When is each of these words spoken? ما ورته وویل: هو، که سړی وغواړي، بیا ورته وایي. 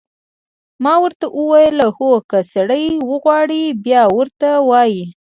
ما 0.83 0.93
ورته 1.03 1.25
وویل: 1.37 1.77
هو، 1.97 2.11
که 2.29 2.39
سړی 2.53 2.85
وغواړي، 3.09 3.63
بیا 3.85 4.01
ورته 4.17 4.49
وایي. 4.69 5.03